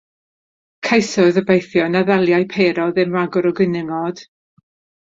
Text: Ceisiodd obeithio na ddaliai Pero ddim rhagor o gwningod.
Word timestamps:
Ceisiodd 0.87 1.37
obeithio 1.43 1.85
na 1.97 2.03
ddaliai 2.09 2.49
Pero 2.57 2.89
ddim 2.99 3.15
rhagor 3.19 3.51
o 3.53 3.57
gwningod. 3.63 4.27